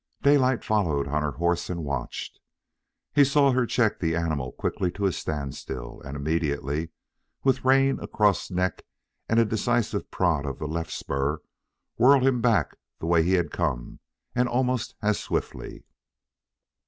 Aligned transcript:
Daylight 0.23 0.63
followed 0.63 1.07
on 1.07 1.21
her 1.21 1.33
horse 1.33 1.69
and 1.69 1.83
watched. 1.83 2.39
He 3.13 3.23
saw 3.23 3.51
her 3.51 3.67
check 3.67 3.99
the 3.99 4.15
animal 4.15 4.51
quickly 4.51 4.89
to 4.93 5.05
a 5.05 5.11
standstill, 5.13 6.01
and 6.03 6.17
immediately, 6.17 6.89
with 7.43 7.63
rein 7.63 7.99
across 7.99 8.49
neck 8.49 8.81
and 9.29 9.37
a 9.39 9.45
decisive 9.45 10.09
prod 10.09 10.47
of 10.47 10.57
the 10.57 10.67
left 10.67 10.89
spur, 10.91 11.41
whirl 11.97 12.21
him 12.25 12.41
back 12.41 12.77
the 12.97 13.05
way 13.05 13.21
he 13.21 13.33
had 13.33 13.51
come 13.51 13.99
and 14.33 14.49
almost 14.49 14.95
as 15.03 15.19
swiftly. 15.19 15.83